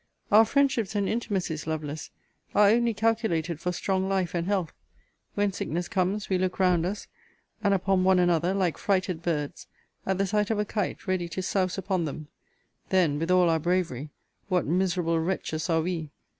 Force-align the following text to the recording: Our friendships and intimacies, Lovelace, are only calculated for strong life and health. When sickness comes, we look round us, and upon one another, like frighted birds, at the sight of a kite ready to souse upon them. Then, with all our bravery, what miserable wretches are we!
Our 0.31 0.45
friendships 0.45 0.95
and 0.95 1.07
intimacies, 1.07 1.67
Lovelace, 1.67 2.09
are 2.55 2.69
only 2.69 2.91
calculated 2.91 3.59
for 3.59 3.71
strong 3.71 4.09
life 4.09 4.33
and 4.33 4.47
health. 4.47 4.73
When 5.35 5.51
sickness 5.53 5.87
comes, 5.87 6.27
we 6.27 6.39
look 6.39 6.57
round 6.57 6.87
us, 6.87 7.05
and 7.63 7.71
upon 7.71 8.03
one 8.03 8.17
another, 8.17 8.55
like 8.55 8.79
frighted 8.79 9.21
birds, 9.21 9.67
at 10.07 10.17
the 10.17 10.25
sight 10.25 10.49
of 10.49 10.57
a 10.57 10.65
kite 10.65 11.05
ready 11.05 11.29
to 11.29 11.43
souse 11.43 11.77
upon 11.77 12.05
them. 12.05 12.29
Then, 12.89 13.19
with 13.19 13.29
all 13.29 13.47
our 13.47 13.59
bravery, 13.59 14.09
what 14.47 14.65
miserable 14.65 15.19
wretches 15.19 15.69
are 15.69 15.81
we! 15.81 16.09